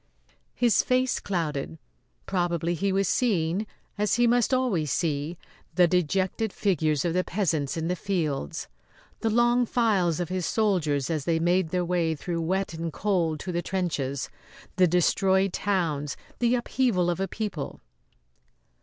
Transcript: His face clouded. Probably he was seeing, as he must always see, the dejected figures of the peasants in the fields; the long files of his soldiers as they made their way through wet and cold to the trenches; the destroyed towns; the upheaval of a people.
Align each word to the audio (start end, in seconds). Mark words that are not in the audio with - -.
His 0.55 0.81
face 0.81 1.19
clouded. 1.19 1.77
Probably 2.25 2.73
he 2.73 2.91
was 2.91 3.07
seeing, 3.07 3.67
as 3.99 4.15
he 4.15 4.25
must 4.25 4.51
always 4.51 4.89
see, 4.91 5.37
the 5.75 5.87
dejected 5.87 6.51
figures 6.51 7.05
of 7.05 7.13
the 7.13 7.23
peasants 7.23 7.77
in 7.77 7.87
the 7.87 7.95
fields; 7.95 8.67
the 9.19 9.29
long 9.29 9.67
files 9.67 10.19
of 10.19 10.29
his 10.29 10.47
soldiers 10.47 11.11
as 11.11 11.25
they 11.25 11.37
made 11.37 11.69
their 11.69 11.85
way 11.85 12.15
through 12.15 12.41
wet 12.41 12.73
and 12.73 12.91
cold 12.91 13.39
to 13.41 13.51
the 13.51 13.61
trenches; 13.61 14.27
the 14.75 14.87
destroyed 14.87 15.53
towns; 15.53 16.17
the 16.39 16.55
upheaval 16.55 17.11
of 17.11 17.19
a 17.19 17.27
people. 17.27 17.79